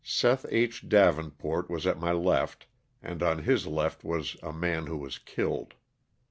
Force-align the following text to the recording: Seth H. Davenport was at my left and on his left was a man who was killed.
Seth 0.03 0.47
H. 0.49 0.89
Davenport 0.89 1.69
was 1.69 1.85
at 1.85 1.99
my 1.99 2.11
left 2.11 2.65
and 3.03 3.21
on 3.21 3.43
his 3.43 3.67
left 3.67 4.03
was 4.03 4.35
a 4.41 4.51
man 4.51 4.87
who 4.87 4.97
was 4.97 5.19
killed. 5.19 5.75